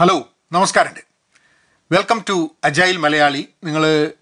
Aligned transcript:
Hello 0.00 0.28
നമസ്കാരമുണ്ട്. 0.52 1.00
Welcome 1.92 2.24
to 2.28 2.56
agile 2.64 2.96
Malayali 2.96 3.48
നിങ്ങൾ 3.64 4.12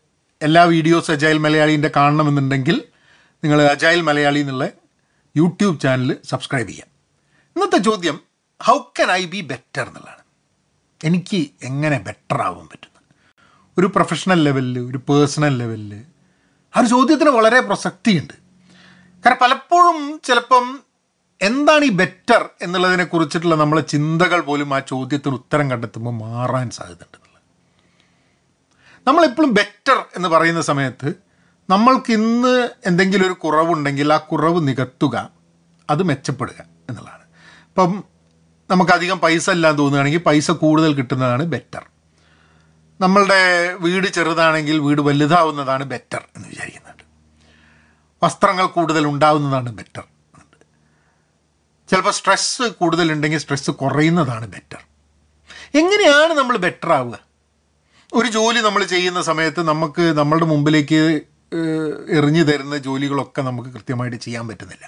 എല്ലാ 0.43 0.63
വീഡിയോസ് 0.63 1.11
അജൈൽ 1.11 1.39
മലയാളീന്റെ 1.39 1.91
കാണണമെന്നുണ്ടെങ്കിൽ 1.97 2.85
നിങ്ങൾ 3.45 3.63
അജൈൽ 3.63 4.01
മലയാളി 4.01 4.39
എന്നുള്ള 4.39 4.69
യൂട്യൂബ് 5.37 5.81
ചാനൽ 5.81 6.17
സബ്സ്ക്രൈബ് 6.25 6.69
ചെയ്യാം. 6.69 6.89
ഇന്നത്തെ 7.57 7.79
ചോദ്യം 7.79 8.21
how 8.63 8.79
can 8.79 9.11
I 9.11 9.27
be 9.27 9.41
better 9.41 9.83
എന്നുള്ളതാണ്. 9.83 10.25
എനിക്ക് 11.05 11.51
എങ്ങനെ 11.63 11.99
ബെറ്റർ 11.99 12.43
ആവാൻ 12.43 12.69
പറ്റുന്നത് 12.69 13.03
ഒരു 13.79 13.87
പ്രൊഫഷണൽ 13.87 14.43
ലെവലിൽ 14.45 14.79
ഒരു 14.79 14.99
പേഴ്സണൽ 14.99 15.59
ലെവലിൽ 15.59 16.05
ആ 16.77 16.81
ഒരു 16.81 16.87
ചോദ്യത്തിന് 16.87 17.31
വളരെ 17.31 17.61
പ്രസക്തിയുണ്ട്. 17.61 18.33
കാരണം 19.27 19.39
പലപ്പോഴും 19.43 20.21
ചിലപ്പം 20.25 20.86
എന്താണ് 21.41 21.85
ഈ 21.85 21.91
ബെറ്റർ 21.91 22.49
എന്നുള്ളതിനെ 22.63 23.05
കുറിച്ചിട്ടുള്ള 23.05 23.55
നമ്മളെ 23.55 23.83
ചിന്തകൾ 23.83 24.41
പോലും 24.41 24.75
ആ 24.75 24.79
ചോദ്യത്തിന് 24.79 25.35
ഉത്തരം 25.35 25.71
കണ്ടെത്തുമ്പോൾ 25.71 26.11
മാറാൻ 26.11 26.71
സാധ്യതയുണ്ട് 26.71 27.19
നമ്മളെപ്പോഴും 29.07 29.55
ബെറ്റർ 29.55 30.05
എന്ന് 30.17 30.29
പറയുന്ന 30.29 30.61
സമയത്ത് 30.61 31.15
നമ്മൾക്ക് 31.71 32.13
ഇന്ന് 32.13 32.71
എന്തെങ്കിലും 32.87 33.27
ഒരു 33.27 33.33
കുറവുണ്ടെങ്കിൽ 33.33 34.13
ആ 34.13 34.17
കുറവ് 34.17 34.69
നികത്തുക 34.69 35.31
അത് 35.91 36.03
മെച്ചപ്പെടുക 36.03 36.65
എന്നുള്ളതാണ്. 36.91 37.25
ഇപ്പം 37.69 38.05
നമുക്കധികം 38.71 39.19
പൈസ 39.19 39.51
ഇല്ലാന്ന് 39.51 39.79
തോന്നുകയാണെങ്കിൽ 39.79 40.19
പൈസ 40.19 40.51
കൂടുതൽ 40.51 40.95
കിട്ടുന്നതാണ് 40.95 41.43
ബെറ്റർ 41.43 41.87
നമ്മളുടെ 43.01 43.73
വീട് 43.81 44.07
ചെറുതാണെങ്കിൽ 44.07 44.79
വീട് 44.79 45.01
വലുതാവുന്നതാണ് 45.01 45.85
ബെറ്റർ 45.85 46.23
എന്ന് 46.37 46.49
വിചാരിക്കുന്നുണ്ട്. 46.49 47.05
വസ്ത്രങ്ങൾ 48.23 48.67
കൂടുതൽ 48.67 49.07
ഉണ്ടാവുന്നതാണ് 49.07 49.73
ബെറ്റർ 49.73 50.05
ചിലപ്പോൾ 51.91 52.15
സ്ട്രെസ്സ് 52.19 52.67
കൂടുതലുണ്ടെങ്കിൽ 52.81 53.41
സ്ട്രെസ്സ് 53.45 53.73
കുറയുന്നതാണ് 53.83 54.47
ബെറ്റർ 54.55 54.81
എങ്ങനെയാണ് 55.81 56.33
നമ്മൾ 56.39 56.57
ബെറ്റർ 56.65 56.91
ആവുക? 56.99 57.17
ഒരു 58.13 58.29
ജോലി 58.37 58.61
നമ്മൾ 58.67 58.83
ചെയ്യുന്ന 58.93 59.21
സമയത്ത് 59.29 59.61
നമുക്ക് 59.71 60.05
നമ്മളുടെ 60.19 60.47
മുമ്പിലേക്ക് 60.53 61.01
എറിഞ്ഞു 62.19 62.43
തരുന്ന 62.49 62.77
ജോലികളൊക്കെ 62.87 63.41
നമുക്ക് 63.49 63.71
കൃത്യമായിട്ട് 63.75 64.19
ചെയ്യാൻ 64.25 64.45
പറ്റുന്നില്ല. 64.49 64.87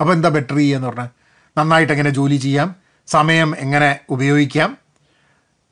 അപ്പോൾ 0.00 0.12
എന്താ 0.12 0.30
ബെറ്റർ 0.36 0.56
ചെയ്യുക 0.56 0.78
എന്ന് 0.78 0.88
പറഞ്ഞാൽ 0.88 1.10
നന്നായിട്ട് 1.58 1.92
എങ്ങനെ 1.92 2.12
ജോലി 2.18 2.36
ചെയ്യാം 2.44 2.68
സമയം 3.08 3.50
എങ്ങനെ 3.64 3.90
ഉപയോഗിക്കാം 4.14 4.70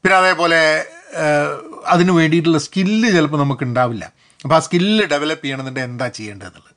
പിന്നെ 0.05 0.17
അതേപോലെ 0.23 0.61
അതിന് 1.95 2.12
വേണ്ടിയിട്ടുള്ള 2.19 2.59
സ്കില്ല് 2.67 3.09
ചിലപ്പോൾ 3.17 3.41
നമുക്ക് 3.45 3.64
ഉണ്ടാവില്ല. 3.69 4.05
അപ്പോൾ 4.45 4.57
ആ 4.57 4.61
സ്കില്ല് 4.67 5.05
ഡെവലപ്പ് 5.12 5.45
ചെയ്യണമെന്നുണ്ടെങ്കിൽ 5.45 5.92
എന്താ 5.92 6.07
ചെയ്യേണ്ടതെന്നുള്ളത് 6.19 6.72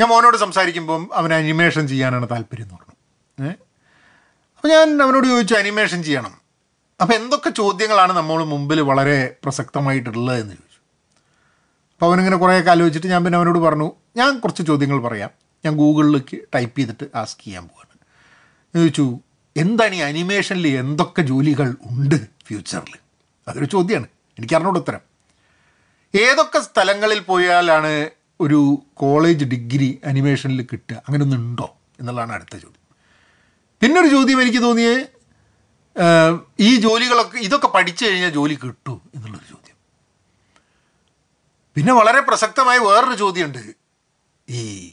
ഞാൻ 0.00 0.08
മോനോട് 0.08 0.36
സംസാരിക്കുമ്പം 0.36 1.10
അവന് 1.14 1.32
അനിമേഷൻ 1.32 1.88
ചെയ്യാനാണ് 1.88 2.30
താല്പര്യം 2.30 2.64
എന്ന് 2.64 2.74
പറഞ്ഞു. 2.74 2.96
ഏ? 3.38 3.52
അപ്പോൾ 4.56 4.68
ഞാൻ 4.68 5.02
അവനോട് 5.02 5.26
ചോദിച്ചു 5.26 5.54
അനിമേഷൻ 5.54 6.02
ചെയ്യണം. 6.02 6.40
അപ്പോൾ 7.00 7.14
എന്തൊക്കെ 7.14 7.50
ചോദ്യങ്ങളാണ് 7.50 8.12
നമ്മൾ 8.12 8.44
മുമ്പിൽ 8.44 8.80
വളരെ 8.80 9.36
പ്രസക്തമായിട്ടുള്ളത് 9.44 10.40
എന്ന് 10.40 10.54
ചോദിച്ചു. 10.54 10.78
അപ്പോൾ 11.92 12.06
അവനിങ്ങനെ 12.06 12.36
കുറേയൊക്കെ 12.36 12.70
ആലോചിച്ചിട്ട് 12.70 13.06
ഞാൻ 13.06 13.24
പിന്നെ 13.24 13.38
അവനോട് 13.38 13.58
പറഞ്ഞു 13.58 13.92
ഞാൻ 14.16 14.38
കുറച്ച് 14.38 14.62
ചോദ്യങ്ങൾ 14.62 15.00
പറയാം. 15.00 15.30
ഞാൻ 15.64 15.76
ഗൂഗിളിലേക്ക് 15.76 16.38
ടൈപ്പ് 16.54 16.78
ചെയ്തിട്ട് 16.78 17.10
ആസ്ക് 17.14 17.40
ചെയ്യാൻ 17.44 17.68
പോവാണ്. 17.68 17.94
ചോദിച്ചു 18.74 19.20
എന്താണ് 19.56 19.94
ഈ 19.94 19.98
അനിമേഷനിൽ 20.00 20.66
എന്തൊക്കെ 20.66 21.22
ജോലികൾ 21.22 21.76
ഉണ്ട് 21.90 22.16
ഫ്യൂച്ചറിൽ 22.46 22.94
അതൊരു 23.48 23.64
ചോദ്യമാണ് 23.64 24.06
എനിക്ക് 24.38 24.54
അറിഞ്ഞോട് 24.54 24.78
ഉത്തരം. 24.78 25.00
ഏതൊക്കെ 26.14 26.60
സ്ഥലങ്ങളിൽ 26.60 27.20
പോയാലാണ് 27.20 28.10
ഒരു 28.40 28.82
കോളേജ് 28.94 29.44
ഡിഗ്രി 29.44 30.00
അനിമേഷനിൽ 30.04 30.62
കിട്ടുക. 30.62 30.96
അങ്ങനെ 31.08 31.22
ഒന്നുണ്ടോ 31.24 31.76
എന്നുള്ളതാണ് 32.00 32.32
അടുത്ത 32.32 32.54
ചോദ്യം. 32.54 32.84
പിന്നൊരു 33.80 34.08
ചോദ്യം 34.08 34.42
എനിക്ക് 34.42 34.58
തോന്നിയത് 34.58 35.06
ഈ 36.60 36.76
ജോലികളൊക്കെ 36.76 37.38
ഇതൊക്കെ 37.38 37.66
പഠിച്ചു 37.66 38.04
കഴിഞ്ഞാൽ 38.04 38.30
ജോലി 38.30 38.58
കിട്ടൂ 38.64 39.00
എന്നുള്ളൊരു 39.14 39.48
ചോദ്യം. 39.48 39.76
പിന്നെ 41.74 41.92
വളരെ 41.92 42.20
പ്രസക്തമായ 42.20 42.78
വേറൊരു 42.78 43.14
ചോദ്യമുണ്ട്. 43.14 43.74
ഈ 44.48 44.92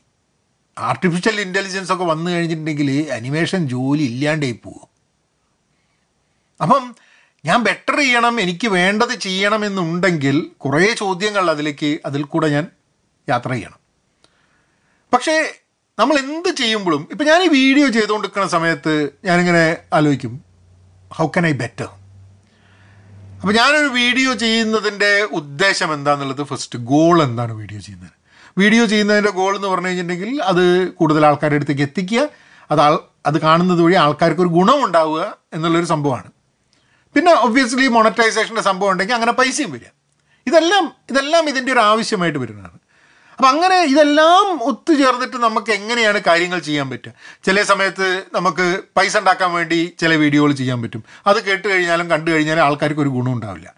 ആർട്ടിഫിഷ്യൽ 0.77 1.41
ഇന്റലിജൻസ് 1.41 1.91
ഒക്കെ 1.91 2.03
വന്നു 2.03 2.31
കഴിഞ്ഞിട്ടുണ്ടെങ്കിൽ 2.31 2.89
അനിമേഷൻ 3.11 3.67
ജോലി 3.67 4.03
ഇല്ലാണ്ടായി 4.03 4.59
പോവും? 4.63 4.87
അപ്പം 6.61 6.95
ഞാൻ 7.45 7.63
ബെറ്റർ 7.63 7.97
ചെയ്യണം 7.97 8.41
എനിക്ക് 8.41 8.67
വേണ്ടത് 8.67 9.19
ചെയ്യണമെന്നുണ്ടെങ്കിൽ 9.19 10.51
കുറേ 10.57 10.93
ചോദ്യങ്ങൾ 10.93 11.49
അതിലേക്ക് 11.49 11.99
അതിൽ 12.05 12.23
കൂടെ 12.23 12.47
ഞാൻ 12.47 12.67
യാത്ര 13.29 13.49
ചെയ്യണം. 13.53 13.79
പക്ഷേ 15.13 15.35
നമ്മൾ 15.99 16.15
എന്ത് 16.19 16.49
ചെയ്യുമ്പോഴും 16.61 17.03
ഇപ്പം 17.11 17.25
ഞാൻ 17.25 17.41
ഈ 17.43 17.49
വീഡിയോ 17.59 17.87
ചെയ്തുകൊണ്ടിരിക്കുന്ന 17.87 18.47
സമയത്ത് 18.47 18.93
ഞാനിങ്ങനെ 19.25 19.77
ആലോചിക്കും 19.93 20.33
ഹൗ 21.17 21.27
കൻ 21.37 21.45
ഐ 21.47 21.53
ബെറ്റർ 21.61 21.89
അപ്പോൾ 23.39 23.53
ഞാനൊരു 23.53 23.89
വീഡിയോ 24.01 24.33
ചെയ്യുന്നതിന്റെ 24.33 25.09
ഉദ്ദേശം 25.39 25.89
എന്താണെന്നുള്ളത് 25.93 26.43
ഫസ്റ്റ് 26.51 26.79
ഗോൾ 26.91 27.17
എന്താണ് 27.23 27.53
വീഡിയോ 27.53 27.79
ചെയ്യുന്നത്? 27.79 28.13
വീഡിയോ 28.57 28.83
ചെയ്യുന്നതിന്റെ 28.85 29.31
ഗോൾ 29.31 29.55
എന്ന് 29.55 29.67
പറഞ്ഞു 29.67 29.87
കഴിഞ്ഞിട്ടുണ്ടെങ്കിൽ 29.87 30.41
അത് 30.51 30.63
കൂടുതൽ 30.99 31.25
ആൾക്കാരുടെ 31.25 31.57
അടുത്തേക്ക് 31.59 31.81
എത്തിക്കുക 31.81 32.21
അത് 32.71 32.81
ആൾ 32.85 32.93
അത് 33.29 33.37
കാണുന്നത് 33.41 33.81
വഴി 33.81 33.95
ആൾക്കാർക്ക് 34.03 34.41
ഒരു 34.41 34.51
ഗുണം 34.57 34.79
ഉണ്ടാവുക 34.85 35.21
എന്നുള്ളൊരു 35.53 35.85
സംഭവമാണ്. 35.85 36.29
പിന്നെ 37.15 37.33
ഒബ്വിയസ്ലി 37.45 37.87
മോണറ്റൈസേഷന്റെ 37.87 38.63
സംഭവം 38.69 38.91
ഉണ്ടെങ്കിൽ 38.91 39.15
അങ്ങനെ 39.15 39.31
പൈസയും 39.31 39.71
വരിക. 39.75 39.91
ഇതെല്ലാം 40.47 40.85
ഇതെല്ലാം 41.11 41.49
ഇതിന്റെ 41.49 41.71
ഒരു 41.71 41.79
ആവശ്യമായിട്ട് 41.79 42.39
വരുന്നതാണ്. 42.43 42.74
അപ്പം 43.37 43.49
അങ്ങനെ 43.49 43.83
ഇതെല്ലാം 43.83 44.63
ഒത്തുചേർന്നിട്ട് 44.63 45.37
നമുക്ക് 45.37 45.71
എങ്ങനെയാണ് 45.71 46.21
കാര്യങ്ങൾ 46.27 46.59
ചെയ്യാൻ 46.59 46.89
പറ്റുക? 46.89 47.11
ചില 47.43 47.63
സമയത്ത് 47.63 48.23
നമുക്ക് 48.33 48.81
പൈസ 48.97 49.17
ഉണ്ടാക്കാൻ 49.17 49.53
വേണ്ടി 49.53 49.95
ചില 49.99 50.15
വീഡിയോകൾ 50.15 50.51
ചെയ്യാൻ 50.51 50.81
പറ്റും. 50.81 51.03
അത് 51.27 51.43
കേട്ട് 51.43 51.67
കഴിഞ്ഞാലും 51.67 52.09
കണ്ടു 52.09 52.31
കഴിഞ്ഞാലും 52.31 52.63
ആൾക്കാർക്ക് 52.63 53.01
ഒരു 53.01 53.09
ഗുണം 53.09 53.33
ഉണ്ടാവില്ല. 53.33 53.73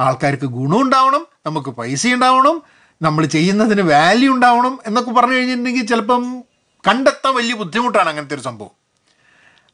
ആൾക്കാർക്ക് 0.00 0.44
ഗുണം 0.44 0.80
ഉണ്ടാവണം 0.80 1.26
നമുക്ക് 1.46 1.70
പൈസ 1.70 2.06
ഉണ്ടാവണം 2.06 2.62
നമ്മൾ 3.02 3.26
ചെയ്യുന്നതിന് 3.26 3.80
വാല്യൂ 3.80 4.34
ഉണ്ടാവണം 4.34 4.78
എന്നൊക്കെ 4.86 5.10
പറഞ്ഞു 5.10 5.34
കഴിഞ്ഞിട്ടുണ്ടെങ്കിൽ 5.34 5.86
ചിലപ്പം 5.86 6.42
കണ്ടെത്താൻ 6.88 7.34
വലിയ 7.34 7.54
ബുദ്ധിമുട്ടാണ് 7.54 8.08
അങ്ങനത്തെ 8.08 8.34
ഒരു 8.34 8.42
സംഭവം. 8.42 8.70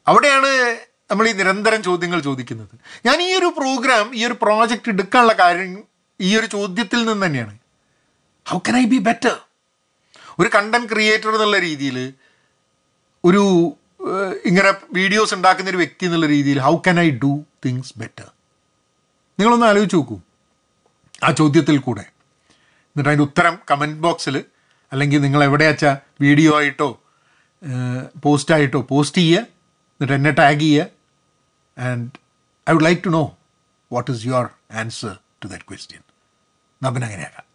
അവിടെയാണ് 0.08 0.76
നമ്മൾ 1.10 1.28
ഈ 1.28 1.32
നിരന്തരം 1.32 1.82
ചോദ്യങ്ങൾ 1.82 2.20
ചോദിക്കുന്നത്. 2.20 2.68
ഞാൻ 3.06 3.22
ഈ 3.22 3.34
ഒരു 3.34 3.54
പ്രോഗ്രാം 3.58 4.14
ഈ 4.14 4.26
ഒരു 4.26 4.36
പ്രോജക്റ്റ് 4.42 4.88
എടുക്കാനുള്ള 4.88 5.32
കാര്യം 5.32 5.82
ഈ 6.20 6.36
ഒരു 6.36 6.46
ചോദ്യത്തിൽ 6.46 7.04
നിന്ന് 7.04 7.26
തന്നെയാണ്. 7.26 7.61
How 8.46 8.58
can 8.68 8.76
I 8.82 8.84
be 8.92 8.98
better 9.08 9.34
ഒരു 10.40 10.48
കണ്ടന്റ് 10.56 10.90
ക്രിയേറ്റർ 10.92 11.30
എന്നുള്ള 11.36 11.58
രീതിയിൽ 11.68 11.96
ഒരു 13.24 13.42
ഇങ്ങനെ 14.48 14.70
വീഡിയോസ് 14.98 15.34
ഉണ്ടാക്കുന്ന 15.34 15.70
ഒരു 15.70 15.80
വ്യക്തി 15.82 16.04
എന്നുള്ള 16.06 16.26
രീതിയിൽ 16.26 16.58
how 16.66 16.74
can 16.86 16.96
I 17.00 17.08
do 17.24 17.32
things 17.64 17.92
better 18.00 18.28
നിങ്ങളൊന്ന് 19.38 19.66
ആലോചിച്ച് 19.66 19.96
നോക്കൂ. 19.96 20.16
ആ 21.26 21.28
ചോദ്യത്തിൽ 21.40 21.76
കൂടെ. 21.86 22.04
എന്നിട്ട് 22.90 23.10
അതിന്റെ 23.10 23.24
ഉത്തരം 23.28 23.54
കമന്റ് 23.70 24.00
ബോക്സിൽ 24.06 24.36
അല്ലെങ്കിൽ 24.92 25.20
നിങ്ങൾ 25.24 25.40
എവിടെ 25.44 25.50
എവിടെയാച്ചാ 25.50 25.90
വീഡിയോ 26.20 26.50
ആയിട്ടോ 26.58 26.88
പോസ്റ്റായിട്ടോ 28.24 28.80
പോസ്റ്റ് 28.90 29.20
ചെയ്യുക 29.22 29.46
എന്നിട്ട് 29.94 30.14
എന്നെ 30.18 30.32
ടാഗ് 30.40 30.60
ചെയ്യുക 30.64 30.88
and 31.88 32.08
I 32.66 32.74
would 32.74 32.86
like 32.88 33.02
to 33.06 33.12
know 33.18 33.24
what 33.90 34.10
is 34.14 34.22
your 34.30 34.46
answer 34.82 35.14
to 35.42 35.48
that 35.52 35.66
question 35.70 36.02
അങ്ങനെയാക്കാം. 36.82 37.46